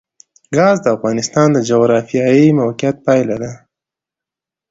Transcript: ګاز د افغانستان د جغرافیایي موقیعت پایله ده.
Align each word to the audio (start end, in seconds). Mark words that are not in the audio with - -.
ګاز 0.55 0.77
د 0.83 0.87
افغانستان 0.95 1.47
د 1.53 1.57
جغرافیایي 1.69 2.47
موقیعت 2.61 2.95
پایله 3.05 3.35
ده. 3.43 3.51